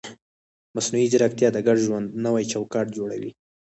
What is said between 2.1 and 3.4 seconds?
نوی چوکاټ جوړوي.